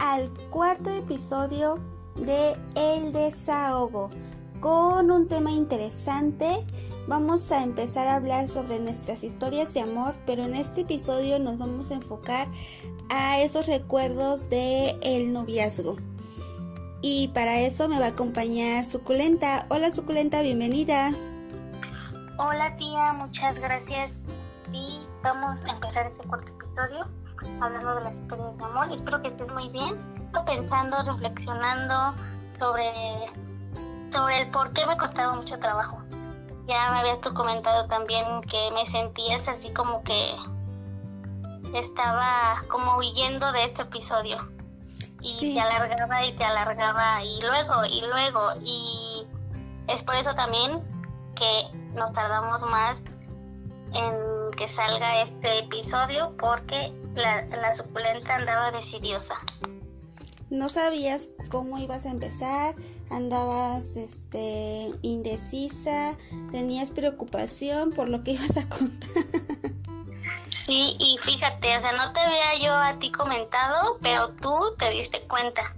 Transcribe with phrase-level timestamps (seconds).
[0.00, 1.78] al cuarto episodio
[2.16, 4.10] de El desahogo
[4.60, 6.66] con un tema interesante.
[7.06, 11.58] Vamos a empezar a hablar sobre nuestras historias de amor, pero en este episodio nos
[11.58, 12.48] vamos a enfocar
[13.10, 15.96] a esos recuerdos de el noviazgo.
[17.02, 19.66] Y para eso me va a acompañar Suculenta.
[19.70, 21.10] Hola Suculenta, bienvenida.
[22.38, 24.12] Hola tía, muchas gracias.
[24.72, 27.19] Y vamos a empezar este cuarto episodio
[27.60, 28.92] hablando de las historias de amor.
[28.92, 29.94] Espero que estés muy bien.
[30.26, 32.14] Estoy pensando, reflexionando
[32.58, 32.92] sobre,
[34.12, 35.98] sobre el por qué me costaba mucho trabajo.
[36.66, 40.36] Ya me habías tú comentado también que me sentías así como que
[41.74, 44.38] estaba como huyendo de este episodio.
[45.22, 48.52] Y te alargaba y te alargaba y luego y luego.
[48.62, 49.26] Y
[49.88, 50.80] es por eso también
[51.36, 52.96] que nos tardamos más
[53.92, 59.34] en que salga este episodio porque la, la suculenta andaba decidiosa.
[60.50, 62.74] No sabías cómo ibas a empezar,
[63.10, 66.18] andabas este indecisa,
[66.52, 69.08] tenías preocupación por lo que ibas a contar.
[70.66, 74.90] Sí, y fíjate, o sea, no te había yo a ti comentado, pero tú te
[74.90, 75.74] diste cuenta.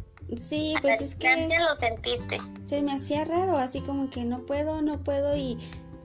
[0.48, 1.48] Sí, pues es que...
[1.56, 2.40] lo sentiste.
[2.64, 5.56] Se me hacía raro, así como que no puedo, no puedo y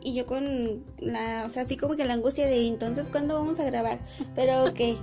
[0.07, 3.59] y yo con la, o sea, así como que la angustia de entonces, ¿cuándo vamos
[3.59, 3.99] a grabar?
[4.35, 4.95] Pero que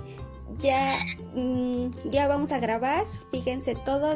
[0.57, 0.97] ya,
[1.35, 4.15] mm, ya vamos a grabar, fíjense, todo,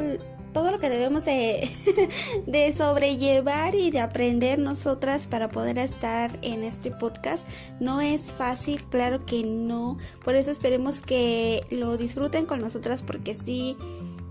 [0.52, 1.70] todo lo que debemos de,
[2.48, 7.46] de, sobrellevar y de aprender nosotras para poder estar en este podcast
[7.78, 13.34] no es fácil, claro que no, por eso esperemos que lo disfruten con nosotras porque
[13.34, 13.76] sí,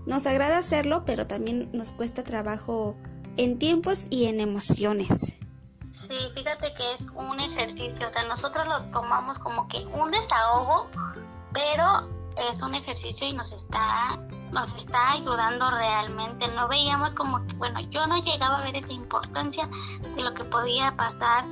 [0.04, 2.98] nos agrada hacerlo, pero también nos cuesta trabajo
[3.38, 5.39] en tiempos y en emociones.
[6.10, 10.90] Sí, fíjate que es un ejercicio, o sea, nosotros lo tomamos como que un desahogo,
[11.52, 12.08] pero
[12.52, 14.18] es un ejercicio y nos está
[14.50, 16.48] nos está ayudando realmente.
[16.48, 19.68] No veíamos como que, bueno, yo no llegaba a ver esa importancia
[20.16, 21.44] de lo que podía pasar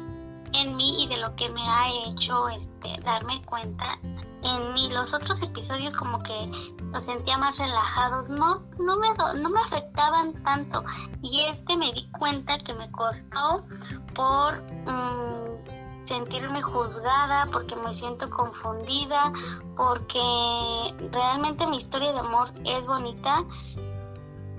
[0.52, 3.96] en mí y de lo que me ha hecho este darme cuenta
[4.42, 4.88] en mí.
[4.90, 9.08] Los otros episodios como que los sentía más relajados, no no me
[9.40, 10.84] no me afectaban tanto
[11.22, 13.64] y este me di cuenta que me costó
[14.14, 15.48] por mm,
[16.08, 19.32] sentirme juzgada, porque me siento confundida,
[19.76, 20.20] porque
[21.12, 23.44] realmente mi historia de amor es bonita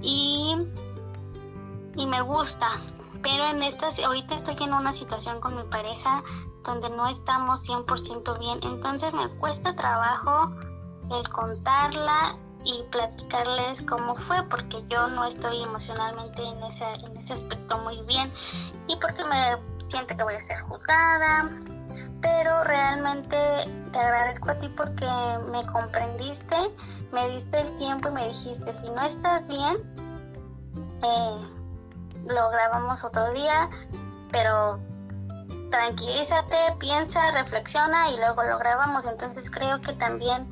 [0.02, 0.56] y,
[1.96, 2.82] y me gusta.
[3.22, 6.24] Pero en estas, ahorita estoy en una situación con mi pareja
[6.64, 10.52] donde no estamos 100% bien, entonces me cuesta trabajo
[11.12, 17.34] el contarla y platicarles cómo fue, porque yo no estoy emocionalmente en ese, en ese
[17.34, 18.32] aspecto muy bien
[18.88, 19.58] y porque me
[19.90, 21.50] siento que voy a ser juzgada,
[22.22, 23.38] pero realmente
[23.92, 25.08] te agradezco a ti porque
[25.52, 26.56] me comprendiste,
[27.12, 29.78] me diste el tiempo y me dijiste, si no estás bien,
[31.02, 31.48] eh,
[32.26, 33.70] lo grabamos otro día,
[34.32, 34.80] pero
[35.70, 39.04] tranquilízate, piensa, reflexiona y luego lo grabamos.
[39.06, 40.48] Entonces creo que también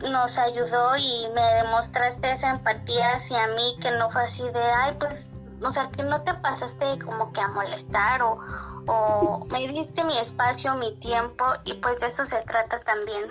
[0.00, 4.96] nos ayudó y me demostraste esa empatía hacia mí que no fue así de, ay,
[4.98, 5.14] pues,
[5.62, 8.38] o sea, que no te pasaste como que a molestar o,
[8.86, 13.24] o me diste mi espacio, mi tiempo y pues de eso se trata también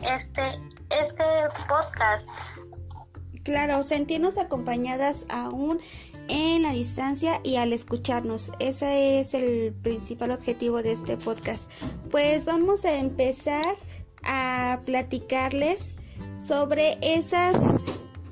[0.00, 1.24] este, este
[1.68, 2.26] podcast.
[3.44, 5.78] Claro, sentirnos acompañadas aún
[6.28, 8.50] en la distancia y al escucharnos.
[8.58, 11.70] Ese es el principal objetivo de este podcast.
[12.10, 13.74] Pues vamos a empezar
[14.22, 15.96] a platicarles
[16.38, 17.56] sobre esas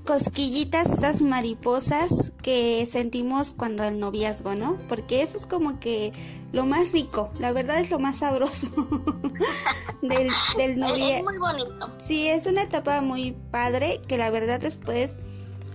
[0.05, 4.79] cosquillitas, esas mariposas que sentimos cuando el noviazgo, ¿no?
[4.89, 6.13] Porque eso es como que
[6.53, 8.69] lo más rico, la verdad es lo más sabroso
[10.03, 10.29] del,
[10.59, 11.17] del noviazgo.
[11.17, 11.91] Es muy bonito.
[11.99, 15.17] Sí, es una etapa muy padre que la verdad después,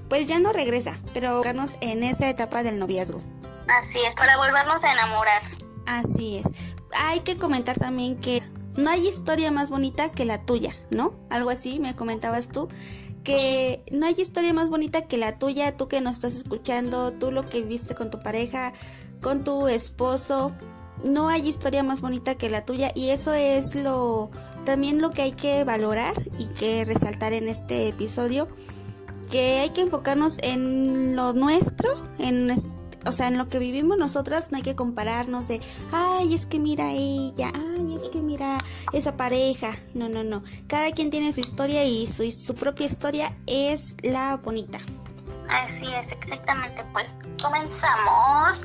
[0.09, 3.22] pues ya no regresa, pero quedarnos en esa etapa del noviazgo.
[3.68, 5.44] Así es, para volvernos a enamorar.
[5.86, 6.47] Así es.
[6.97, 8.41] Hay que comentar también que
[8.76, 11.14] no hay historia más bonita que la tuya, ¿no?
[11.29, 12.67] Algo así me comentabas tú.
[13.23, 17.32] Que no hay historia más bonita que la tuya, tú que nos estás escuchando, tú
[17.32, 18.73] lo que viste con tu pareja,
[19.22, 20.53] con tu esposo.
[21.08, 24.32] No hay historia más bonita que la tuya y eso es lo
[24.66, 28.50] también lo que hay que valorar y que resaltar en este episodio
[29.29, 32.49] que hay que enfocarnos en lo nuestro, en
[33.05, 35.61] o sea, en lo que vivimos nosotras no hay que compararnos de,
[35.91, 38.58] ay, es que mira ella, ay, es que mira
[38.91, 39.72] esa pareja.
[39.93, 40.43] No, no, no.
[40.67, 44.79] Cada quien tiene su historia y su, su propia historia es la bonita.
[45.49, 46.84] Así es, exactamente.
[46.91, 47.08] Pues
[47.41, 48.59] comenzamos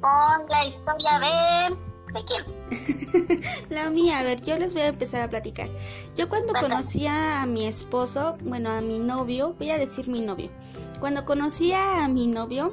[0.00, 1.76] con la historia de...
[2.12, 3.40] ¿De quién?
[3.70, 5.68] la mía, a ver, yo les voy a empezar a platicar.
[6.16, 10.50] Yo cuando conocía a mi esposo, bueno, a mi novio, voy a decir mi novio.
[11.00, 12.72] Cuando conocía a mi novio,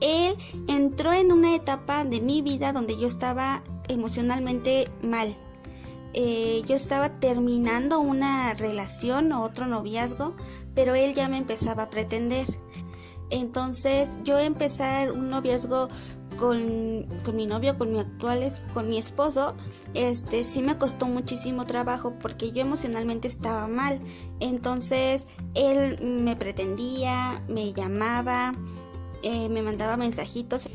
[0.00, 0.36] él
[0.66, 5.36] entró en una etapa de mi vida donde yo estaba emocionalmente mal.
[6.14, 10.34] Eh, yo estaba terminando una relación o otro noviazgo,
[10.74, 12.46] pero él ya me empezaba a pretender.
[13.30, 15.88] Entonces yo empezar un noviazgo
[16.38, 19.54] con, mi novio, con mi actual, con mi esposo,
[19.94, 24.00] este sí me costó muchísimo trabajo porque yo emocionalmente estaba mal.
[24.40, 28.54] Entonces él me pretendía, me llamaba,
[29.22, 30.68] eh, me mandaba mensajitos.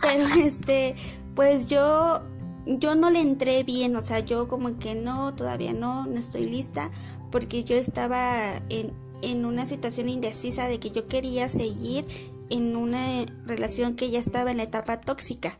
[0.00, 0.94] Pero este,
[1.34, 2.22] pues yo
[2.64, 6.44] yo no le entré bien, o sea, yo como que no, todavía no, no estoy
[6.44, 6.92] lista,
[7.32, 12.06] porque yo estaba en, en una situación indecisa de que yo quería seguir
[12.50, 15.58] en una relación que ya estaba en la etapa tóxica.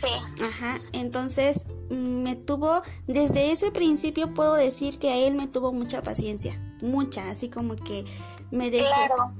[0.00, 0.42] Sí.
[0.42, 5.72] Ajá, entonces mm, me tuvo, desde ese principio puedo decir que a él me tuvo
[5.72, 8.04] mucha paciencia, mucha, así como que
[8.50, 8.88] me dejó,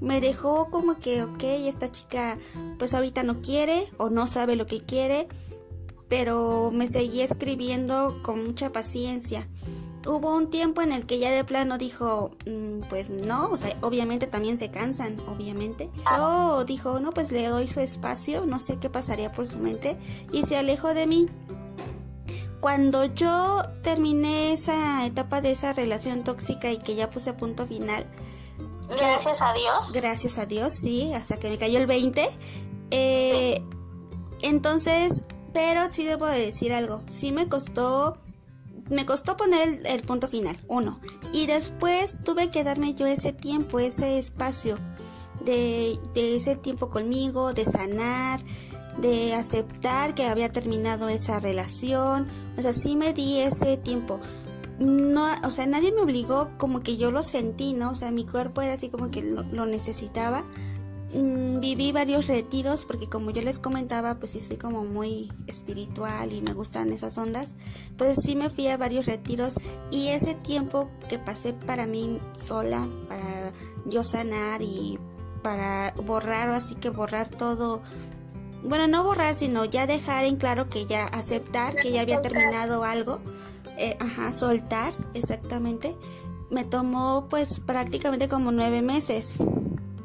[0.00, 2.38] me dejó como que, ok, esta chica
[2.78, 5.28] pues ahorita no quiere o no sabe lo que quiere,
[6.08, 9.48] pero me seguía escribiendo con mucha paciencia
[10.06, 13.76] hubo un tiempo en el que ya de plano dijo, mm, pues no, o sea,
[13.82, 15.90] obviamente también se cansan, obviamente.
[16.16, 19.96] Yo dijo, no, pues le doy su espacio, no sé qué pasaría por su mente,
[20.32, 21.26] y se alejó de mí.
[22.60, 27.66] Cuando yo terminé esa etapa de esa relación tóxica y que ya puse a punto
[27.66, 28.06] final,
[28.90, 29.92] Gracias a Dios.
[29.92, 32.28] Gracias a Dios, sí, hasta que me cayó el 20.
[32.90, 33.62] Eh,
[34.42, 35.22] entonces,
[35.52, 37.02] pero sí debo de decir algo.
[37.08, 38.18] Sí me costó
[38.90, 41.00] me costó poner el, punto final, uno.
[41.32, 44.78] Y después tuve que darme yo ese tiempo, ese espacio
[45.44, 48.40] de, de ese tiempo conmigo, de sanar,
[49.00, 52.28] de aceptar que había terminado esa relación.
[52.58, 54.20] O sea, sí me di ese tiempo.
[54.78, 57.90] No, o sea, nadie me obligó, como que yo lo sentí, ¿no?
[57.90, 60.79] O sea, mi cuerpo era así como que lo necesitaba Mm,
[61.12, 66.40] viví varios retiros porque como yo les comentaba, pues sí soy como muy espiritual y
[66.40, 67.54] me gustan esas ondas.
[67.90, 69.54] Entonces sí me fui a varios retiros
[69.90, 73.52] y ese tiempo que pasé para mí sola, para
[73.86, 74.98] yo sanar y
[75.42, 77.82] para borrar así que borrar todo.
[78.62, 82.84] Bueno, no borrar, sino ya dejar en claro que ya aceptar que ya había terminado
[82.84, 83.20] algo.
[83.78, 85.96] Eh, ajá, soltar, exactamente.
[86.50, 89.38] Me tomó pues prácticamente como nueve meses.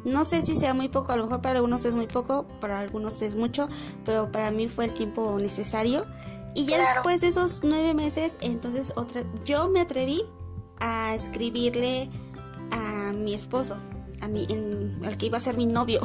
[0.05, 2.79] No sé si sea muy poco, a lo mejor para algunos es muy poco, para
[2.79, 3.67] algunos es mucho,
[4.05, 6.05] pero para mí fue el tiempo necesario.
[6.53, 10.21] Y ya después de esos nueve meses, entonces otra, yo me atreví
[10.79, 12.09] a escribirle
[12.71, 13.77] a mi esposo,
[14.21, 14.47] a mi,
[15.03, 16.01] al que iba a ser mi novio.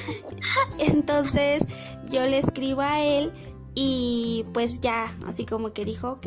[0.78, 1.64] entonces
[2.08, 3.32] yo le escribo a él
[3.74, 6.26] y pues ya, así como que dijo, ok,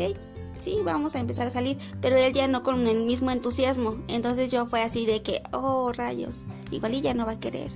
[0.60, 3.96] sí, vamos a empezar a salir, pero él ya no con el mismo entusiasmo.
[4.08, 7.72] Entonces yo fue así de que, oh, rayos, igual y ya no va a querer.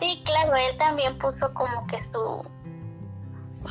[0.00, 2.44] sí, claro, él también puso como que su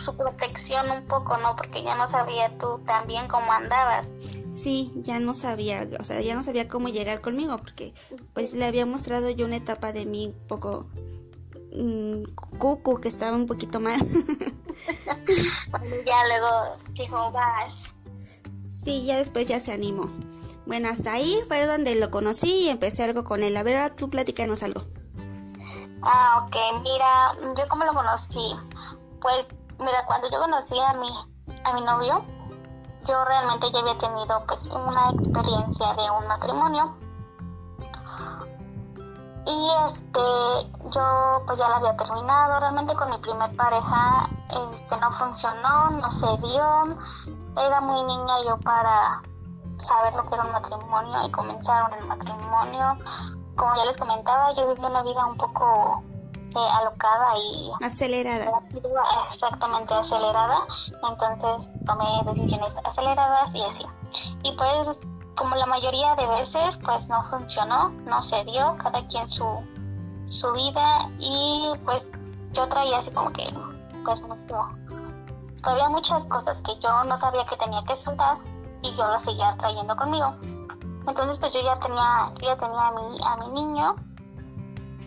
[0.05, 1.55] su protección un poco, ¿no?
[1.55, 4.07] Porque ya no sabía tú también cómo andabas.
[4.49, 7.93] Sí, ya no sabía, o sea, ya no sabía cómo llegar conmigo, porque
[8.33, 10.87] pues le había mostrado yo una etapa de mí un poco
[11.73, 12.23] mmm,
[12.57, 13.99] cucu, que estaba un poquito mal.
[16.05, 17.73] ya luego dijo, vas.
[18.83, 20.09] Sí, ya después ya se animó.
[20.65, 23.55] Bueno, hasta ahí fue donde lo conocí y empecé algo con él.
[23.57, 24.81] A ver, tú platícanos algo.
[26.03, 26.81] Ah, ok.
[26.81, 28.55] Mira, yo cómo lo conocí.
[29.21, 29.45] Pues,
[29.79, 31.09] mira, cuando yo conocí a mi,
[31.63, 32.23] a mi novio,
[33.07, 36.95] yo realmente ya había tenido pues una experiencia de un matrimonio
[39.45, 40.21] y este
[40.93, 46.11] yo pues ya la había terminado realmente con mi primer pareja este no funcionó no
[46.19, 46.97] se dio.
[47.57, 49.21] Era muy niña yo para
[49.87, 52.97] saber lo que era un matrimonio y comenzaron el matrimonio.
[53.55, 56.03] Como ya les comentaba yo viví una vida un poco
[56.55, 58.51] eh, alocada y acelerada.
[59.33, 60.67] exactamente acelerada.
[60.87, 63.85] Entonces tomé decisiones aceleradas y así.
[64.43, 64.97] Y pues
[65.35, 69.63] como la mayoría de veces, pues no funcionó, no se dio, cada quien su,
[70.39, 72.03] su vida y pues
[72.53, 73.43] yo traía así como que,
[74.03, 74.67] pues mucho,
[75.63, 78.37] todavía muchas cosas que yo no sabía que tenía que soltar
[78.81, 80.35] y yo las seguía trayendo conmigo.
[81.07, 83.95] Entonces pues yo ya tenía, yo ya tenía a mi, a mi niño,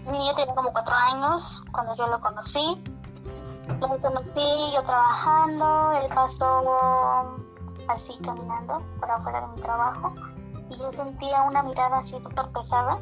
[0.06, 2.84] mi niño tenía como cuatro años cuando yo lo conocí.
[3.80, 7.43] Lo conocí yo trabajando, él pasó
[7.88, 10.14] así caminando por afuera de mi trabajo
[10.70, 12.98] y yo sentía una mirada así súper pesada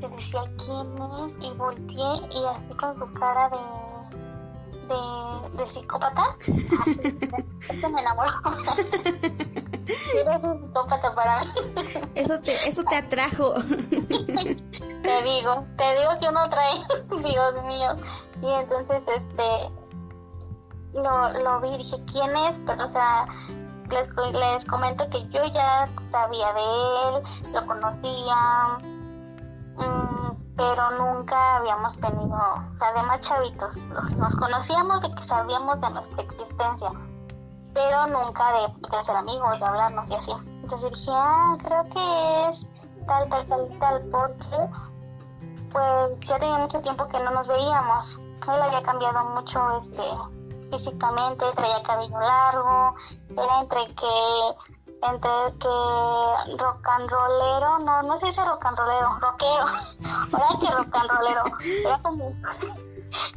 [0.00, 3.58] que decía quién es y volteé y así con su cara de,
[4.88, 6.36] de, de psicópata.
[7.70, 8.30] Eso me enamoró.
[10.14, 11.50] Eres un psicópata para mí.
[12.14, 13.54] Eso te, eso te atrajo.
[15.02, 17.96] te digo, te digo que uno trae, Dios mío.
[18.42, 19.70] Y entonces, este,
[20.94, 22.54] lo, lo vi dije, ¿quién es?
[22.66, 23.24] Pero, o sea,
[23.92, 28.78] les, les comento que yo ya sabía de él, lo conocía,
[29.76, 33.76] mmm, pero nunca habíamos tenido, o sea, de más chavitos,
[34.16, 36.90] nos conocíamos de que sabíamos de nuestra existencia,
[37.74, 40.32] pero nunca de, de ser amigos, de hablarnos y así.
[40.62, 44.70] Entonces dije, ah, creo que es tal, tal, tal, tal, porque
[45.72, 48.18] pues ya tenía mucho tiempo que no nos veíamos.
[48.42, 50.02] Él había cambiado mucho este
[50.72, 52.94] físicamente, traía cabello largo,
[53.30, 59.18] era entre que entre que rock and rollero, no, no se dice rock and rollero,
[59.20, 59.66] rockero,
[60.38, 61.42] era que rock and rollero,
[61.84, 62.32] era como,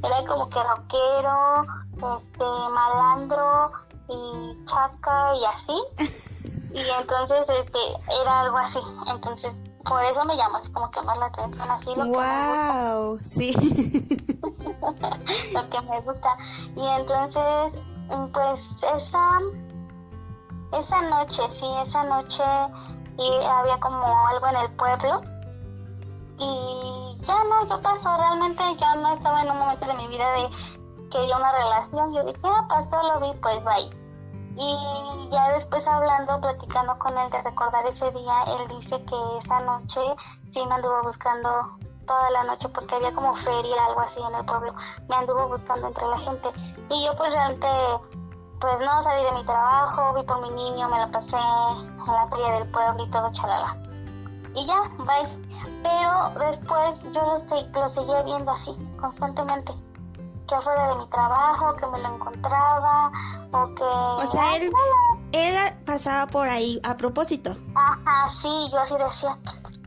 [0.03, 1.63] era como que rockero,
[1.95, 3.71] este, malandro
[4.07, 7.79] y chaca y así, y entonces este,
[8.21, 9.53] era algo así, entonces
[9.87, 13.53] por eso me llama así como que más la atención así lo wow, sí.
[15.53, 16.37] lo que me gusta.
[16.75, 17.73] Y entonces,
[18.33, 19.39] pues esa
[20.71, 22.43] esa noche, sí, esa noche
[23.17, 25.21] y había como algo en el pueblo
[26.37, 30.29] y ya no, yo pasó, realmente ya no estaba en un momento de mi vida
[30.33, 30.49] de
[31.09, 34.04] quería una relación, yo dije, ah, pasó, lo vi, pues bye.
[34.57, 39.59] Y ya después hablando, platicando con él de recordar ese día, él dice que esa
[39.61, 40.01] noche
[40.53, 44.45] sí me anduvo buscando toda la noche porque había como feria, algo así en el
[44.45, 44.73] pueblo.
[45.09, 46.49] Me anduvo buscando entre la gente.
[46.89, 47.67] Y yo pues realmente
[48.61, 52.27] pues no salí de mi trabajo, vi por mi niño, me lo pasé en la
[52.29, 53.77] feria del pueblo y todo chalala.
[54.55, 55.45] Y ya, bye.
[55.83, 59.73] Pero después yo lo, lo seguía viendo así, constantemente.
[60.47, 63.11] Que afuera de mi trabajo, que me lo encontraba,
[63.55, 64.71] o sea, él,
[65.31, 67.55] él pasaba por ahí a propósito.
[67.75, 69.37] Ajá, sí, yo así decía,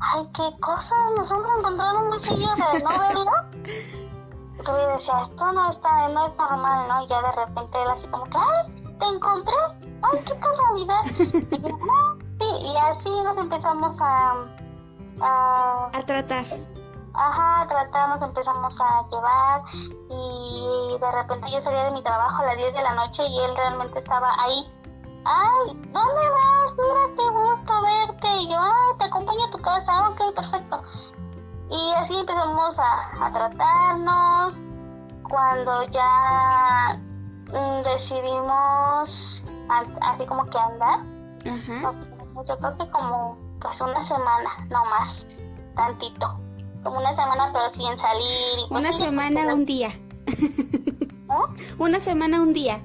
[0.00, 3.32] ay, qué cosa, nos hemos encontrado muy seguido de no verlo.
[4.58, 7.04] Entonces decía, esto no está, no es normal, ¿no?
[7.04, 9.54] Y ya de repente él así como que, ay, te encontré,
[10.02, 11.02] ay, qué casualidad.
[11.58, 14.34] y yo, no, sí, y así nos empezamos a...
[15.20, 16.44] A, a tratar.
[17.20, 19.62] Ajá, tratamos, empezamos a llevar
[20.08, 23.40] y de repente yo salía de mi trabajo a las 10 de la noche y
[23.40, 24.72] él realmente estaba ahí.
[25.24, 26.72] Ay, ¿dónde vas?
[26.78, 28.36] Mira, qué gusto verte.
[28.36, 30.08] Y yo, ay, te acompaño a tu casa.
[30.10, 30.82] Ok, perfecto.
[31.70, 34.54] Y así empezamos a, a tratarnos.
[35.28, 36.98] Cuando ya
[37.48, 39.10] mm, decidimos
[40.02, 41.00] así como que andar,
[41.46, 41.92] Ajá.
[42.46, 45.26] yo creo que como pues una semana, no más,
[45.74, 46.47] tantito.
[46.88, 48.58] Como una semana, pero sin salir.
[48.70, 49.90] Y Una semana, pues, un día.
[51.28, 51.54] ¿no?
[51.84, 52.76] Una semana, un día.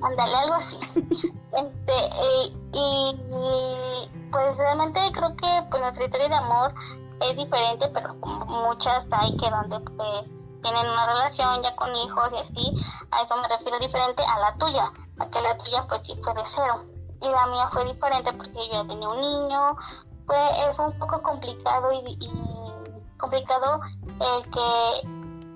[0.00, 0.78] Ándale, algo así.
[0.94, 6.72] este, eh, y, y, pues realmente creo que pues nuestra historia de amor
[7.20, 10.24] es diferente, pero muchas hay que donde pues
[10.62, 14.54] tienen una relación ya con hijos y así, a eso me refiero diferente a la
[14.58, 16.84] tuya, a que la tuya pues sí fue de cero.
[17.22, 19.76] Y la mía fue diferente porque yo ya tenía un niño,
[20.26, 20.38] fue,
[20.76, 22.67] fue un poco complicado y, y
[23.18, 25.08] complicado el que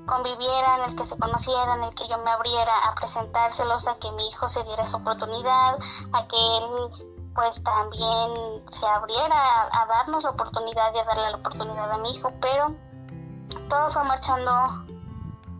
[0.06, 4.26] convivieran, el que se conocieran, el que yo me abriera a presentárselos, a que mi
[4.28, 5.78] hijo se diera su oportunidad,
[6.12, 11.36] a que él pues también se abriera a, darnos la oportunidad y a darle la
[11.36, 12.74] oportunidad a mi hijo, pero
[13.68, 14.52] todo fue marchando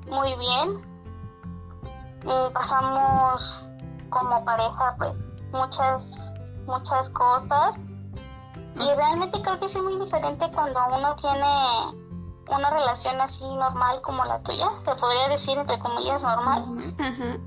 [0.07, 0.93] muy bien.
[2.25, 3.43] Y pasamos
[4.11, 5.15] como pareja pues
[5.53, 6.05] muchas,
[6.67, 7.75] muchas cosas
[8.77, 12.03] y realmente creo que es muy diferente cuando uno tiene
[12.49, 16.95] una relación así normal como la tuya, se podría decir entre comillas normal.
[16.99, 17.39] Ajá.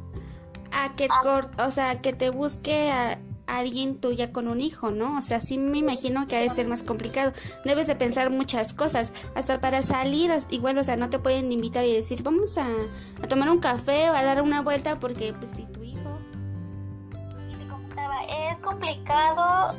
[0.85, 5.17] A que, cor- o sea, que te busque a alguien tuya con un hijo, ¿no?
[5.17, 7.31] O sea, sí me imagino que ha de ser más complicado.
[7.63, 9.13] Debes de pensar muchas cosas.
[9.35, 12.65] Hasta para salir, igual, o sea, no te pueden invitar y decir, vamos a,
[13.23, 15.99] a tomar un café o a dar una vuelta porque, pues, si tu hijo...
[18.27, 19.75] Es complicado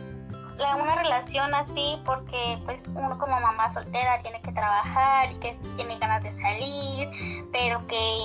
[0.58, 5.98] una relación así porque pues uno como mamá soltera tiene que trabajar y que tiene
[5.98, 8.18] ganas de salir, pero que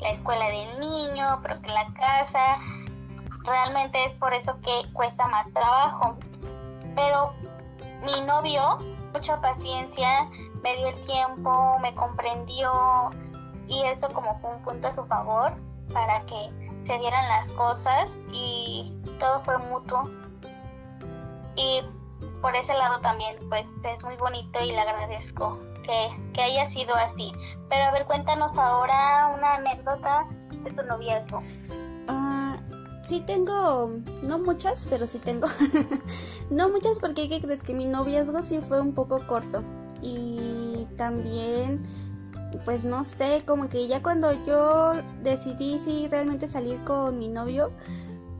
[0.00, 2.58] la escuela del niño, pero que la casa,
[3.44, 6.16] realmente es por eso que cuesta más trabajo.
[6.94, 7.32] Pero
[8.02, 8.78] mi novio,
[9.12, 10.28] mucha paciencia,
[10.62, 13.10] me dio el tiempo, me comprendió
[13.66, 15.52] y eso como fue un punto a su favor
[15.92, 16.50] para que
[16.86, 20.08] se dieran las cosas y todo fue mutuo.
[21.58, 21.82] Y
[22.40, 26.94] por ese lado también, pues es muy bonito y le agradezco que, que haya sido
[26.94, 27.32] así.
[27.68, 30.26] Pero a ver, cuéntanos ahora una anécdota
[30.62, 31.42] de tu noviazgo?
[32.08, 32.56] Ah,
[33.02, 33.90] sí tengo,
[34.26, 35.48] no muchas, pero sí tengo.
[36.50, 39.62] no muchas porque ¿qué crees que mi noviazgo sí fue un poco corto.
[40.00, 41.82] Y también,
[42.64, 47.72] pues no sé, como que ya cuando yo decidí si realmente salir con mi novio,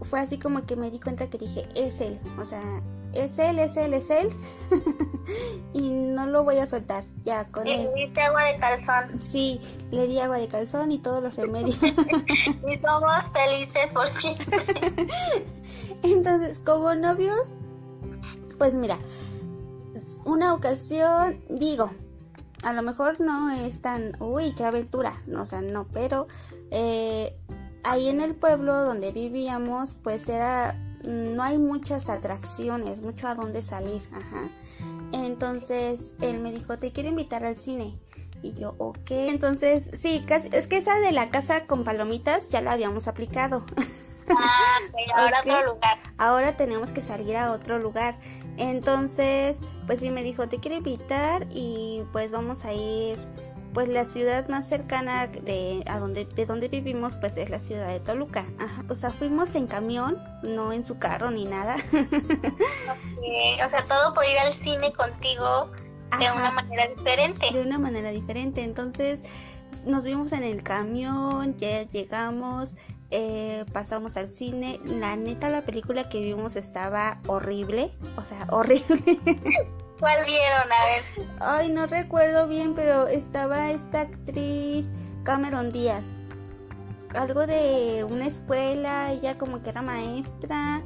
[0.03, 2.21] fue así como que me di cuenta que dije, es él.
[2.39, 2.63] O sea,
[3.13, 4.29] es él, es él, es él.
[5.75, 7.89] y no lo voy a soltar ya con él.
[7.95, 9.23] ¿Le diste agua de calzón?
[9.23, 9.61] Sí,
[9.91, 11.83] le di agua de calzón y todos los remedios.
[11.83, 14.93] y somos felices por siempre.
[16.03, 17.57] Entonces, como novios,
[18.59, 18.99] pues mira,
[20.25, 21.91] una ocasión, digo,
[22.65, 26.29] a lo mejor no es tan, uy, qué aventura, no, o sea, no, pero
[26.71, 27.37] eh,
[27.85, 33.63] ahí en el pueblo donde vivíamos, pues era no hay muchas atracciones, mucho a dónde
[33.63, 34.51] salir, ajá.
[35.13, 37.99] Entonces él me dijo, te quiero invitar al cine.
[38.43, 39.11] Y yo, ok.
[39.11, 43.65] Entonces, sí, casi, es que esa de la casa con palomitas ya la habíamos aplicado.
[44.31, 44.79] Ah,
[45.17, 45.99] ahora otro lugar.
[46.19, 48.19] Ahora tenemos que salir a otro lugar.
[48.59, 53.19] Entonces, pues sí me dijo, te quiero invitar y pues vamos a ir
[53.73, 57.89] pues la ciudad más cercana de a donde de donde vivimos pues es la ciudad
[57.89, 58.45] de Toluca.
[58.59, 58.83] Ajá.
[58.89, 61.77] O sea, fuimos en camión, no en su carro ni nada.
[63.67, 65.71] O sea, todo por ir al cine contigo
[66.19, 67.47] de una manera diferente.
[67.53, 68.63] De una manera diferente.
[68.63, 69.21] Entonces,
[69.85, 72.75] nos vimos en el camión, ya llegamos,
[73.11, 74.81] eh, pasamos al cine.
[74.85, 77.93] La neta, la película que vimos estaba horrible.
[78.17, 79.21] O sea, horrible.
[79.99, 80.73] ¿Cuál vieron?
[80.73, 81.29] A ver.
[81.41, 84.91] Ay, no recuerdo bien, pero estaba esta actriz
[85.25, 86.05] Cameron Díaz.
[87.15, 90.83] Algo de una escuela, ella como que era maestra.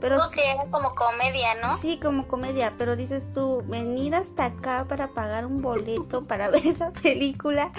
[0.00, 1.76] Pero que era como comedia, ¿no?
[1.78, 6.66] Sí, como comedia, pero dices tú, venir hasta acá para pagar un boleto para ver
[6.66, 7.72] esa película.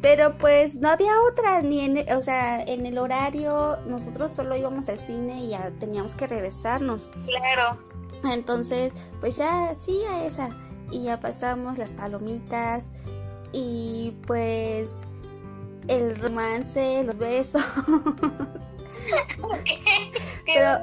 [0.00, 4.88] Pero pues no había otra, ni en, o sea, en el horario, nosotros solo íbamos
[4.88, 7.10] al cine y ya teníamos que regresarnos.
[7.26, 7.87] Claro.
[8.24, 10.50] Entonces, pues ya, sí, a esa.
[10.90, 12.92] Y ya pasamos las palomitas
[13.52, 14.90] y pues
[15.88, 17.62] el romance, los besos.
[20.46, 20.78] pero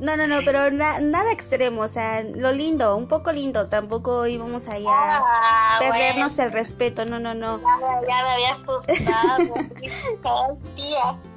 [0.00, 3.68] no no no pero nada extremo o sea lo lindo un poco lindo.
[3.68, 7.60] Tampoco íbamos allá a ah, perdernos el respeto no no no.
[8.06, 9.54] Ya me había asustado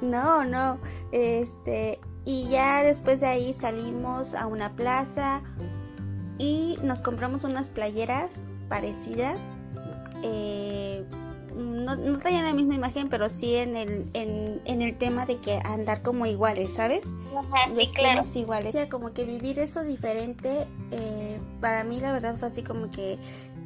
[0.00, 0.78] no no
[1.12, 5.42] este y ya después de ahí salimos a una plaza
[6.38, 8.30] y nos compramos unas playeras
[8.68, 9.38] parecidas.
[10.22, 11.04] Eh,
[11.54, 15.38] no, no, traían la misma imagen, pero sí en el, en, en el tema de
[15.38, 17.04] que andar como iguales, ¿sabes?
[17.36, 18.22] Ajá, sí, claro.
[18.34, 18.74] iguales.
[18.74, 22.90] O sea, como que vivir eso diferente, eh, para mí la verdad fue así como
[22.90, 23.18] que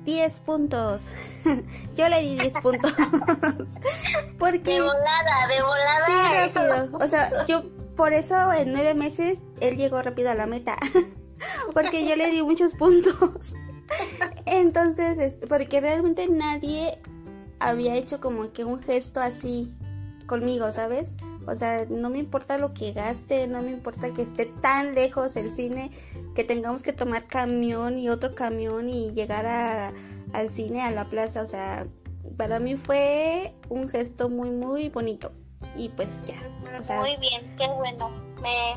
[0.05, 1.11] 10 puntos.
[1.97, 2.93] Yo le di 10 puntos.
[4.39, 4.73] Porque...
[4.75, 6.07] De volada, de volada.
[6.07, 6.99] Sí, rápido.
[6.99, 10.77] O sea, yo por eso en nueve meses él llegó rápido a la meta.
[11.75, 13.55] porque yo le di muchos puntos.
[14.47, 16.97] Entonces, porque realmente nadie
[17.59, 19.77] había hecho como que un gesto así
[20.27, 21.13] conmigo, ¿sabes?
[21.49, 25.35] O sea, no me importa lo que gaste, no me importa que esté tan lejos
[25.35, 25.91] el cine,
[26.37, 29.93] que tengamos que tomar camión y otro camión y llegar a,
[30.33, 31.43] al cine, a la plaza.
[31.43, 31.89] O sea,
[32.37, 35.33] para mí fue un gesto muy, muy bonito
[35.77, 36.37] y pues ya.
[36.97, 38.11] Muy bien, qué bueno.
[38.41, 38.77] Me,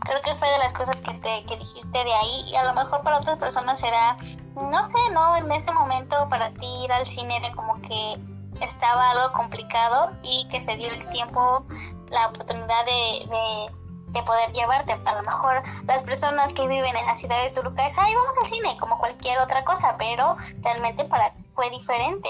[0.00, 2.74] creo que fue de las cosas que, te, que dijiste de ahí y a lo
[2.74, 4.16] mejor para otras personas será,
[4.54, 5.36] no sé, ¿no?
[5.36, 8.18] En ese momento para ti ir al cine era como que
[8.64, 11.64] estaba algo complicado y que se dio el tiempo,
[12.10, 13.70] la oportunidad de,
[14.12, 14.92] de, poder llevarte.
[14.92, 18.34] A lo mejor las personas que viven en la ciudad de Toluca es, ay, vamos
[18.44, 22.28] al cine, como cualquier otra cosa, pero realmente para ti fue diferente.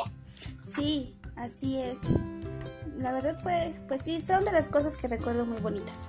[0.62, 2.10] Sí, así es
[2.98, 6.08] la verdad fue, pues sí, son de las cosas que recuerdo muy bonitas.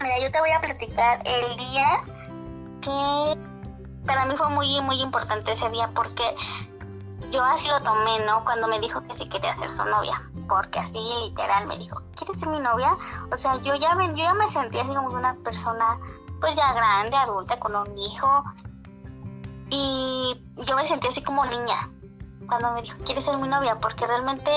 [0.00, 2.02] Mira, yo te voy a platicar el día
[2.80, 6.22] que para mí fue muy, muy importante ese día porque
[7.30, 8.42] yo así lo tomé, ¿no?
[8.44, 12.40] Cuando me dijo que sí quería ser su novia, porque así literal me dijo, ¿quieres
[12.40, 12.96] ser mi novia?
[13.30, 15.98] O sea, yo ya me, yo ya me sentía así como una persona
[16.40, 18.44] pues ya grande, adulta, con un hijo
[19.70, 21.88] y yo me sentía así como niña,
[22.52, 23.78] cuando me dijo, ¿quieres ser mi novia?
[23.80, 24.50] Porque realmente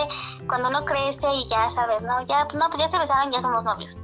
[0.47, 2.25] cuando uno crece y ya sabes, ¿no?
[2.25, 3.95] Ya, pues no, pues ya se besaron, ya somos novios.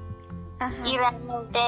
[0.85, 1.59] Y realmente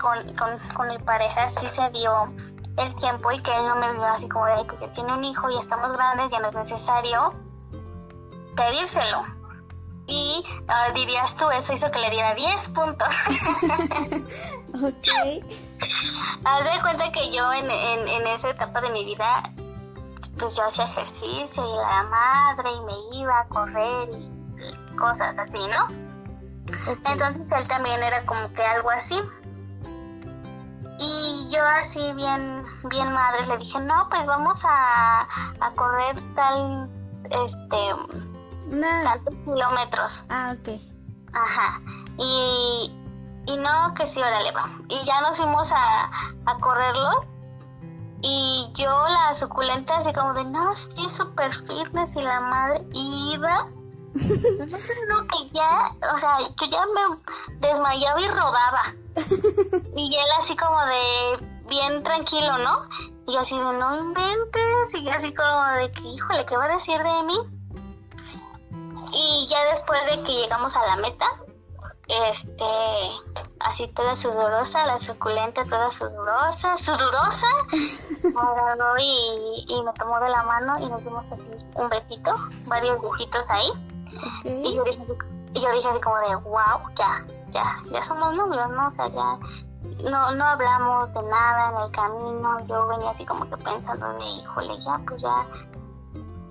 [0.00, 2.32] con, con, con mi pareja sí se dio
[2.78, 5.48] el tiempo y que él no me vio así como de, que tiene un hijo
[5.50, 7.32] y estamos grandes, ya no es necesario
[8.56, 9.24] pedírselo.
[10.08, 13.08] Y uh, dirías tú, eso hizo que le diera 10 puntos.
[14.74, 15.08] ok.
[16.44, 19.42] Haz de cuenta que yo en, en, en esa etapa de mi vida
[20.38, 25.58] pues yo hacía ejercicio y la madre y me iba a correr y, cosas así,
[25.70, 25.86] ¿no?
[27.04, 29.22] Entonces él también era como que algo así.
[30.98, 35.28] Y yo así bien, bien madre le dije, no, pues vamos a,
[35.60, 36.88] a correr tal,
[37.24, 40.10] este, tantos kilómetros.
[40.30, 40.80] Ah, ok.
[41.34, 41.80] Ajá.
[42.16, 42.90] Y,
[43.46, 44.70] y no, que sí, órale, va.
[44.88, 46.10] Y ya nos fuimos a,
[46.46, 47.35] a correrlos.
[48.22, 53.66] Y yo, la suculenta, así como de, no, estoy súper fitness y la madre iba.
[54.14, 54.64] no,
[55.08, 58.94] no, que ya, o sea, que ya me desmayaba y rodaba.
[59.96, 62.88] y él así como de, bien tranquilo, ¿no?
[63.26, 64.94] Y yo así de, no inventes.
[64.94, 67.38] Y así como de que, híjole, ¿qué va a decir de mí?
[69.12, 71.26] Y ya después de que llegamos a la meta,
[72.08, 77.52] este, así toda sudorosa, la suculenta toda sudorosa, sudorosa,
[78.98, 81.42] y, y me tomó de la mano y nos dimos así
[81.74, 82.34] un besito,
[82.66, 83.70] varios besitos ahí.
[84.44, 85.04] Y, yo dije,
[85.54, 88.88] y yo dije así como de, wow, ya, ya, ya somos novios, ¿no?
[88.88, 89.38] O sea, ya
[90.02, 94.24] no, no hablamos de nada en el camino, yo venía así como que pensando de,
[94.24, 95.46] híjole, ya, pues ya,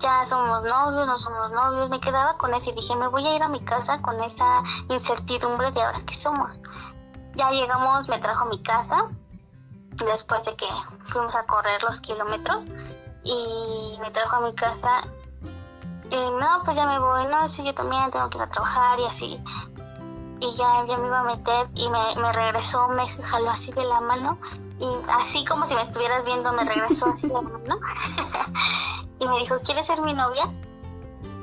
[0.00, 3.36] ya somos novios, no somos novios, me quedaba con eso y dije, me voy a
[3.36, 6.50] ir a mi casa con esa incertidumbre de ahora que somos.
[7.34, 9.08] Ya llegamos, me trajo a mi casa,
[9.90, 10.66] después de que
[11.04, 12.64] fuimos a correr los kilómetros,
[13.24, 15.02] y me trajo a mi casa,
[16.10, 19.00] y no, pues ya me voy, no, sí, yo también tengo que ir a trabajar
[19.00, 19.44] y así.
[20.40, 23.84] Y ya, ya me iba a meter y me, me regresó, me jaló así de
[23.84, 24.38] la mano,
[24.78, 27.78] y así como si me estuvieras viendo, me regresó así de la mano.
[29.18, 30.52] y me dijo, ¿quieres ser mi novia?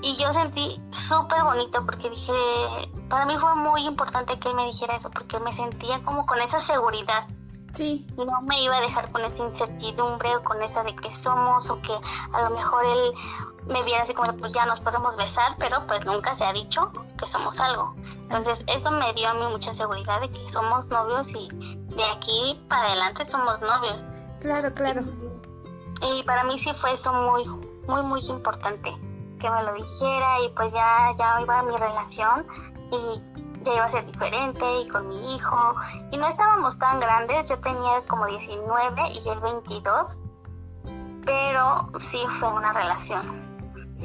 [0.04, 2.34] Y yo sentí súper bonito porque dije,
[3.10, 6.40] para mí fue muy importante que él me dijera eso porque me sentía como con
[6.42, 7.26] esa seguridad.
[7.74, 8.06] Sí.
[8.18, 11.82] No me iba a dejar con esa incertidumbre o con esa de que somos o
[11.82, 11.94] que
[12.34, 13.14] a lo mejor él
[13.68, 16.92] me viera así como, pues ya nos podemos besar, pero pues nunca se ha dicho
[17.18, 17.96] que somos algo.
[18.24, 22.66] Entonces eso me dio a mí mucha seguridad de que somos novios y de aquí
[22.68, 24.02] para adelante somos novios.
[24.42, 25.02] Claro, claro.
[26.02, 27.46] Y para mí sí fue eso muy,
[27.88, 28.94] muy, muy importante
[29.40, 32.46] que me lo dijera y pues ya, ya iba mi relación
[32.92, 35.76] y ya iba a ser diferente y con mi hijo.
[36.12, 40.08] Y no estábamos tan grandes, yo tenía como 19 y él 22,
[41.26, 43.53] pero sí fue una relación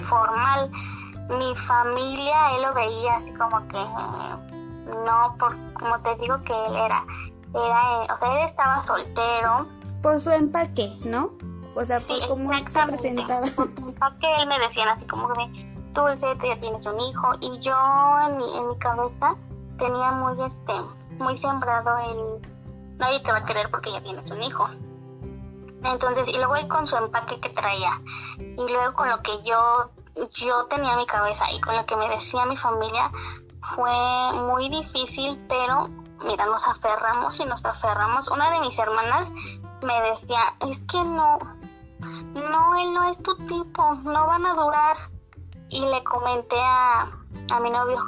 [0.08, 0.70] formal.
[1.28, 3.78] Mi familia, él lo veía así como que
[5.04, 7.04] no, por, como te digo que él era,
[7.54, 9.66] era, o sea, él estaba soltero.
[10.02, 11.30] Por su empaque, ¿no?
[11.74, 13.46] O sea, por cómo se presentaba.
[14.20, 17.28] que él me decían así como de, Dulce, tú ya tienes un hijo.
[17.40, 17.74] Y yo
[18.26, 19.36] en mi, en mi cabeza
[19.78, 20.72] tenía muy, este,
[21.18, 24.68] muy sembrado el, nadie te va a querer porque ya tienes un hijo.
[25.82, 28.00] Entonces, y luego él con su empaque que traía,
[28.38, 29.90] y luego con lo que yo,
[30.40, 33.10] yo tenía en mi cabeza y con lo que me decía mi familia,
[33.74, 35.88] fue muy difícil, pero
[36.24, 38.28] mira, nos aferramos y nos aferramos.
[38.28, 39.28] Una de mis hermanas
[39.82, 41.38] me decía, es que no,
[42.34, 44.96] no, él no es tu tipo, no van a durar.
[45.70, 47.02] Y le comenté a,
[47.50, 48.02] a mi novio,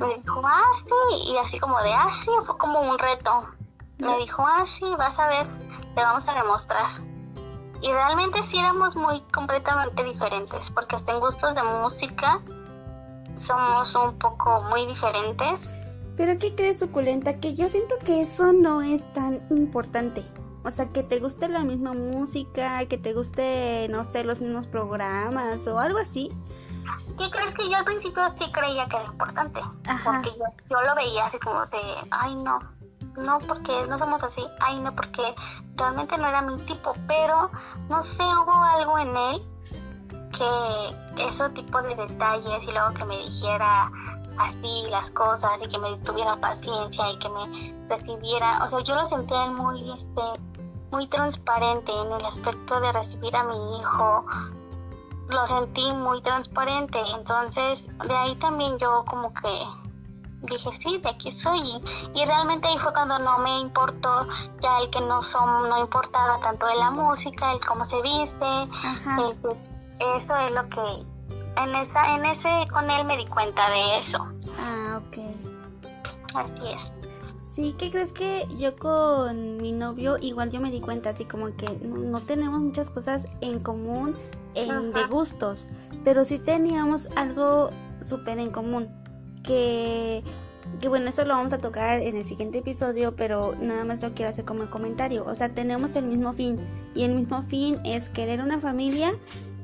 [0.00, 3.44] me dijo, ah, sí, y así como de, ah, sí, fue como un reto.
[3.98, 5.46] Me dijo, ah, sí, vas a ver,
[5.94, 7.00] te vamos a demostrar.
[7.80, 12.40] Y realmente sí éramos muy completamente diferentes, porque hasta en gustos de música
[13.46, 15.60] somos un poco muy diferentes.
[16.16, 17.38] Pero ¿qué crees, suculenta?
[17.40, 20.22] Que yo siento que eso no es tan importante.
[20.64, 24.68] O sea, que te guste la misma música, que te guste, no sé, los mismos
[24.68, 26.30] programas o algo así.
[27.18, 29.60] ¿Qué crees que yo al principio sí creía que era importante?
[30.04, 32.60] Porque yo, yo lo veía así como de, ay no,
[33.16, 35.34] no porque no somos así, ay no porque
[35.76, 37.50] realmente no era mi tipo, pero
[37.88, 39.42] no sé, hubo algo en él
[40.32, 43.90] que ese tipo de detalles y luego que me dijera
[44.38, 48.94] así las cosas y que me tuviera paciencia y que me recibiera, o sea, yo
[48.94, 50.22] lo sentía muy, este,
[50.90, 54.24] muy transparente en el aspecto de recibir a mi hijo.
[55.28, 59.81] Lo sentí muy transparente, entonces de ahí también yo como que
[60.42, 61.82] dije, sí, de aquí soy.
[62.14, 64.26] Y realmente ahí fue cuando no me importó
[64.60, 68.76] ya el que no son, no importaba tanto de la música, el cómo se viste,
[69.98, 71.06] eso es lo que
[71.56, 74.26] en esa, en ese con él me di cuenta de eso.
[74.58, 75.18] Ah, ok.
[76.34, 77.02] Así es.
[77.42, 81.54] Sí, ¿qué crees que yo con mi novio igual yo me di cuenta así como
[81.54, 84.16] que no, tenemos muchas cosas en común
[84.54, 85.66] en, de gustos,
[86.02, 89.01] pero sí teníamos algo súper en común
[89.42, 90.22] que
[90.80, 94.14] que bueno, eso lo vamos a tocar en el siguiente episodio, pero nada más lo
[94.14, 95.24] quiero hacer como comentario.
[95.26, 96.58] O sea, tenemos el mismo fin
[96.94, 99.12] y el mismo fin es querer una familia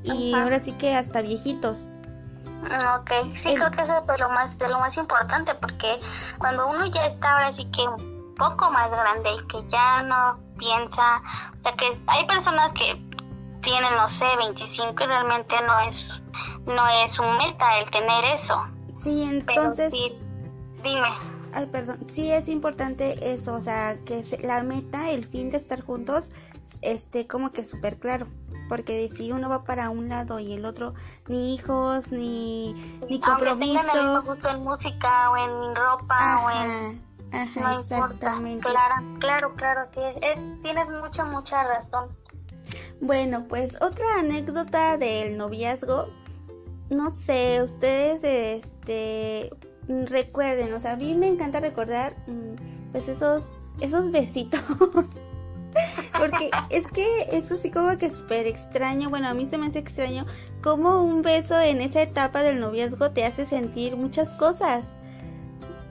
[0.02, 1.90] y ahora sí que hasta viejitos.
[2.62, 3.10] Ok,
[3.44, 6.00] sí, creo que eso es lo más, de lo más importante porque
[6.38, 10.38] cuando uno ya está ahora sí que un poco más grande y que ya no
[10.58, 11.22] piensa,
[11.58, 13.00] o sea que hay personas que
[13.62, 15.96] tienen, no sé, 25 y realmente no es,
[16.66, 18.77] no es un meta el tener eso.
[19.02, 19.92] Sí, entonces...
[19.92, 21.08] dime.
[21.52, 25.80] Ay, perdón, sí es importante eso, o sea, que la meta, el fin de estar
[25.80, 26.30] juntos,
[26.82, 28.26] esté como que súper claro
[28.68, 30.94] porque si uno va para un lado y el otro
[31.26, 32.74] ni hijos ni
[33.08, 34.22] ni compromiso.
[34.24, 38.68] gusto en música o en ropa o en ajá, exactamente.
[38.68, 42.16] claro claro claro sí es, tienes mucha mucha razón.
[43.00, 46.08] Bueno pues otra anécdota del noviazgo
[46.90, 49.50] no sé ustedes este
[49.88, 54.60] recuerden o sea a mí me encanta recordar mm, pues esos esos besitos
[56.18, 59.78] Porque es que es así como que súper extraño, bueno, a mí se me hace
[59.78, 60.26] extraño
[60.62, 64.96] cómo un beso en esa etapa del noviazgo te hace sentir muchas cosas.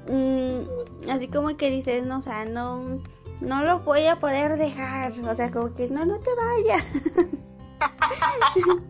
[0.09, 3.01] Mm, así como que dices, no, o sea, no,
[3.41, 6.85] no lo voy a poder dejar, o sea, como que no, no te vayas.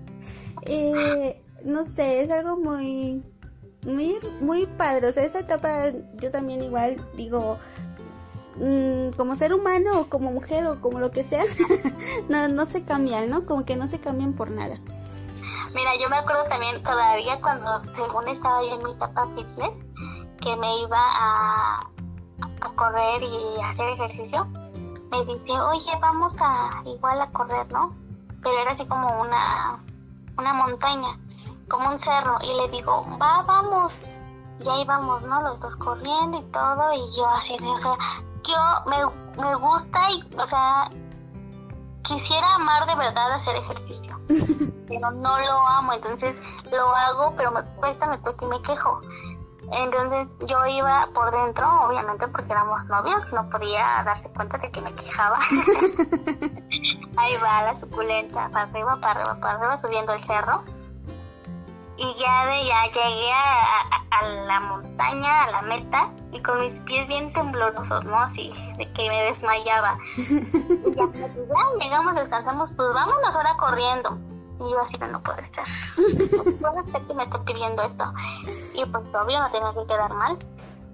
[0.64, 3.24] eh, no sé, es algo muy,
[3.84, 5.92] muy, muy padre, o sea, esa etapa
[6.22, 7.58] yo también igual digo,
[8.60, 11.44] Mm, como ser humano o como mujer o como lo que sea,
[12.30, 13.46] no, no se cambian, ¿no?
[13.46, 14.78] Como que no se cambian por nada.
[15.76, 19.72] Mira, yo me acuerdo también todavía cuando según estaba yo en mi etapa fitness,
[20.42, 21.80] que me iba a,
[22.76, 24.46] correr y hacer ejercicio,
[25.12, 27.96] me dice, oye, vamos a igual a correr, ¿no?
[28.44, 29.84] Pero era así como una,
[30.38, 31.20] una montaña,
[31.68, 33.94] como un cerro, y le digo, va, vamos.
[34.60, 35.42] Y ahí vamos, ¿no?
[35.42, 37.98] Los dos corriendo y todo, y yo así, o sea,
[38.44, 40.90] yo me, me gusta y, o sea,
[42.04, 44.20] quisiera amar de verdad hacer ejercicio,
[44.88, 46.36] pero no lo amo, entonces
[46.72, 49.02] lo hago, pero me cuesta, me cuesta y me quejo.
[49.70, 54.82] Entonces yo iba por dentro, obviamente porque éramos novios, no podía darse cuenta de que
[54.82, 55.40] me quejaba.
[57.18, 60.64] Ahí va la suculenta, para arriba, para arriba, para arriba, subiendo el cerro
[61.98, 67.08] y ya de ya llegué a, la montaña, a la meta, y con mis pies
[67.08, 68.18] bien temblorosos, ¿no?
[68.18, 69.98] Así, de que me desmayaba.
[70.18, 74.18] y ya, pues, ya llegamos, descansamos, pues vámonos ahora corriendo.
[74.60, 75.68] Y yo así, no puede ser.
[75.98, 78.14] No puede ser que me esté pidiendo esto.
[78.74, 80.38] Y pues obvio no tenía que quedar mal.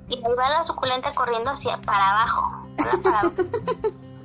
[0.10, 2.68] Y ahí va la suculenta corriendo hacia para abajo.
[2.78, 3.34] Para abajo.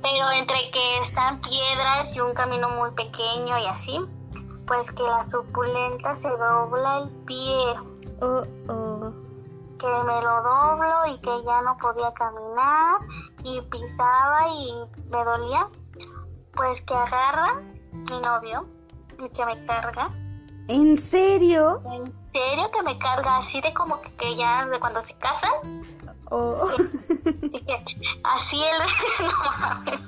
[0.01, 3.99] Pero entre que están piedras y un camino muy pequeño y así,
[4.69, 7.75] pues que la suculenta se dobla el pie.
[8.21, 9.11] Oh, oh.
[9.79, 12.99] Que me lo doblo y que ya no podía caminar
[13.43, 14.71] y pisaba y
[15.09, 15.67] me dolía.
[16.55, 18.67] Pues que agarra mi novio
[19.17, 20.11] y que me carga.
[20.67, 21.81] ¿En serio?
[21.91, 25.83] En serio que me carga, así de como que, ya de cuando se casan.
[26.29, 26.69] Oh.
[28.23, 28.81] así él,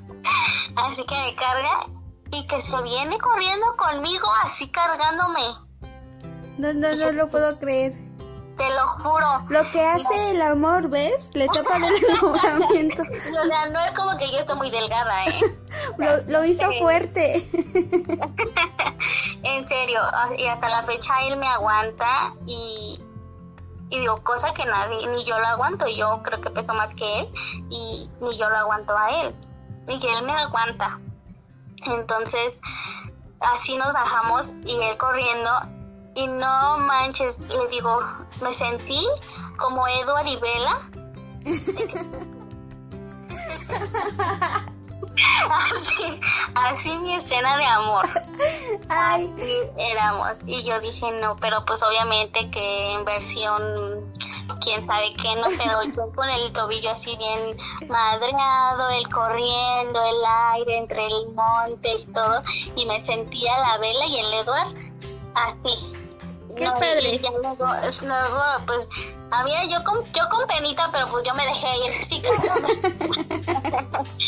[0.76, 2.01] así que me carga
[2.32, 5.54] y que se viene corriendo conmigo así cargándome.
[6.58, 7.92] No, no, no lo puedo creer.
[8.56, 9.26] Te lo juro.
[9.48, 11.30] Lo que hace el amor, ¿ves?
[11.34, 13.02] Le tapa del enamoramiento.
[13.02, 15.40] o sea, no es como que yo esté muy delgada, ¿eh?
[16.28, 17.34] lo, hizo fuerte.
[19.42, 20.00] en serio,
[20.36, 23.02] y hasta la fecha él me aguanta y,
[23.90, 27.20] y digo, cosa que nadie, ni yo lo aguanto, yo creo que peso más que
[27.20, 27.28] él
[27.70, 29.34] y ni yo lo aguanto a él.
[29.88, 30.98] Y que él me aguanta.
[31.84, 32.54] Entonces,
[33.40, 35.50] así nos bajamos y él corriendo
[36.14, 38.00] y no manches, le digo,
[38.42, 39.06] me sentí
[39.58, 40.80] como Edward y Bella.
[45.50, 46.20] así,
[46.54, 48.08] así mi escena de amor.
[48.88, 49.32] Ay.
[49.34, 50.32] Así éramos.
[50.46, 54.12] Y yo dije, no, pero pues obviamente que en versión
[54.62, 57.56] quién sabe qué, no, pero yo con el tobillo así bien
[57.88, 62.42] madreado, el corriendo, el aire entre el monte y todo,
[62.76, 64.74] y me sentía la vela y el Edward
[65.34, 66.01] así.
[66.56, 67.14] Qué padre.
[67.14, 67.66] Y luego,
[68.02, 68.86] luego, pues,
[69.30, 71.92] había yo con, yo con penita, pero pues yo me dejé ir.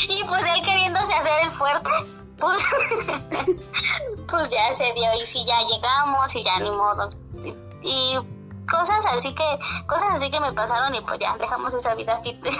[0.08, 1.90] y pues él queriéndose hacer el fuerte,
[2.38, 2.58] pues,
[4.30, 5.14] pues ya se dio.
[5.14, 7.10] Y si ya llegamos, y ya ni modo.
[7.82, 8.16] y
[8.70, 12.56] cosas así que cosas así que me pasaron y pues ya dejamos esa vida fitness.